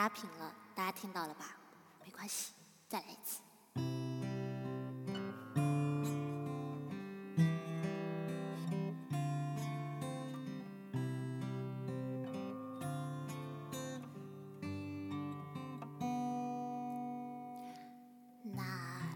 [0.00, 1.54] 打平了，大家听到了吧？
[2.02, 2.52] 没关系，
[2.88, 3.42] 再来一次。
[18.54, 18.62] 那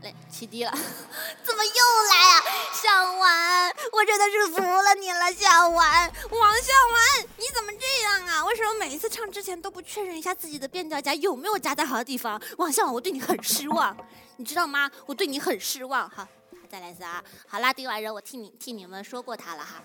[0.03, 0.71] 来，起低了，
[1.43, 1.73] 怎么又
[2.11, 2.45] 来啊？
[2.75, 7.73] 向婉，我真的是服了你了，向婉，王向婉，你怎么？
[8.05, 8.45] 这样啊？
[8.45, 12.41] 为什么每一次唱之前都不确认一下自己的变调夹有没有夹在好的地方？
[12.59, 13.97] 王笑，我对你很失望，
[14.37, 14.91] 你知道吗？
[15.07, 16.09] 我对你很失望。
[16.11, 16.29] 好，
[16.69, 17.25] 再来一次啊！
[17.49, 19.83] 好啦，第一万人，我替你替你们说过他了哈。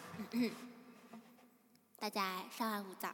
[1.98, 3.10] 大家稍安勿躁。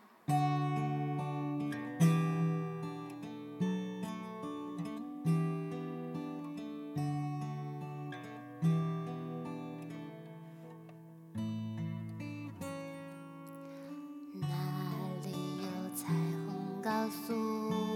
[17.06, 17.36] 告诉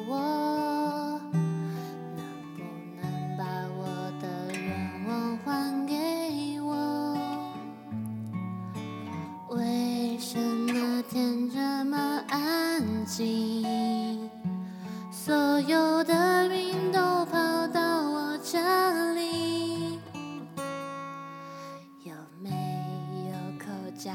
[0.08, 1.20] 我
[2.16, 2.22] 能
[2.56, 2.62] 不
[2.96, 3.02] 能
[3.40, 3.44] 把
[3.76, 3.82] 我
[4.22, 7.18] 的愿望还给我。
[9.50, 11.98] 为什么天这么
[12.30, 14.30] 安静，
[15.12, 18.60] 所有的云都跑到我这
[19.16, 20.00] 里？
[22.04, 22.52] 有没
[23.32, 24.12] 有口角？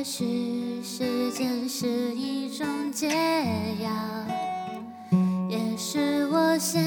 [0.00, 3.06] 也许时间是一种解
[3.82, 3.90] 药
[5.46, 6.82] 也是我现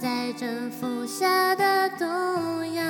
[0.00, 2.04] 在正服下的毒
[2.74, 2.82] 药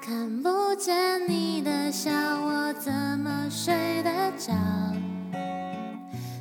[0.00, 4.54] 看不见你的笑我怎么睡得着？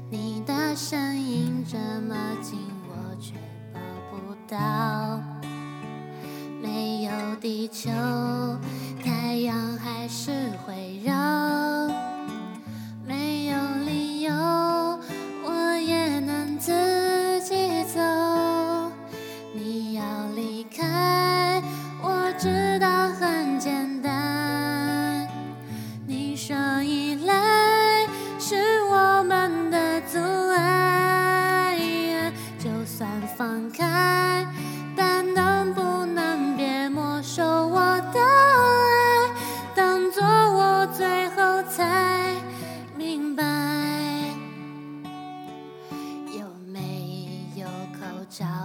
[0.10, 3.34] 你的身影这么近我却
[3.74, 5.22] 抱不到。
[6.62, 7.92] 没有地球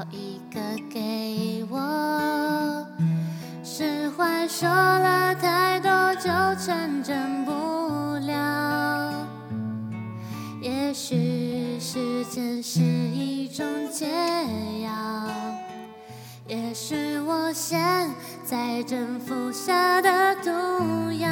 [0.00, 2.86] 找一个给我
[3.62, 7.52] 释怀，说了太多就成真不
[8.26, 9.26] 了。
[10.62, 14.06] 也许时间是一种解
[14.82, 14.90] 药，
[16.46, 17.78] 也许我现
[18.42, 21.28] 在正服下的毒药，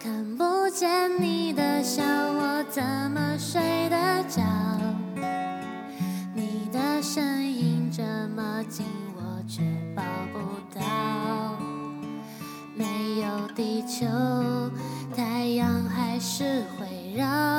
[0.00, 2.02] 看不见你的笑。
[13.62, 14.04] 地球
[15.14, 17.51] 太阳还是会绕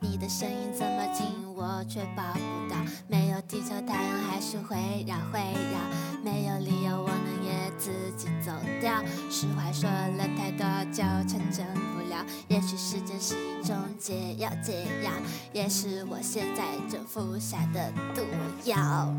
[0.00, 2.76] 你的声音这么近，我却抱不到。
[3.08, 4.76] 没有地球，太阳还是会
[5.06, 5.78] 绕，会绕。
[6.22, 9.02] 没有理由，我能也自己走掉。
[9.30, 12.24] 实话说了太多就成真不了。
[12.48, 15.10] 也许时间是一种解药，解药
[15.52, 18.22] 也是我现在正服下的毒
[18.64, 19.12] 药。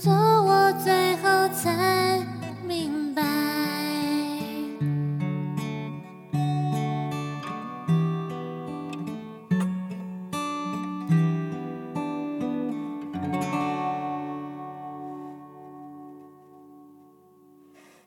[0.00, 2.24] 做我最后才
[2.62, 3.20] 明白，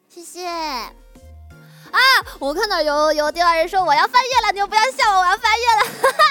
[0.07, 0.47] 谢谢。
[0.47, 1.99] 啊！
[2.39, 6.23] 我看到有有第二人说我要翻页了，你们不要笑我，我要翻页了，哈哈，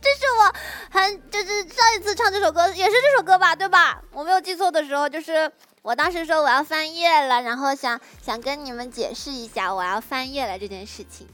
[0.00, 0.54] 这是我。
[0.90, 4.02] 很就是上一次唱这首歌也是这首歌吧，对吧？
[4.12, 5.50] 我没有记错的时候，就是
[5.82, 11.26] 我当时说我要翻页了，然后想想跟你们解释一下我要翻页了这件事情，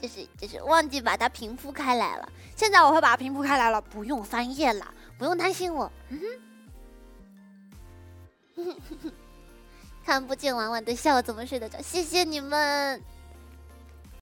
[0.00, 2.28] 就是就是忘记把它平铺开来了。
[2.56, 5.90] 现在我会把它平铺开来了，不用翻页了，不用担心我。
[6.08, 6.20] 嗯
[8.56, 8.74] 哼，
[10.04, 11.80] 看不见婉婉的笑，怎么睡得着？
[11.82, 13.00] 谢谢你们。